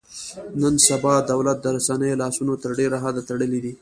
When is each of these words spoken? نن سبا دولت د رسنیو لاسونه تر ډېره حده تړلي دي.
نن 0.61 0.75
سبا 0.87 1.13
دولت 1.31 1.57
د 1.61 1.65
رسنیو 1.77 2.19
لاسونه 2.21 2.53
تر 2.63 2.71
ډېره 2.79 2.97
حده 3.03 3.21
تړلي 3.29 3.59
دي. 3.63 3.69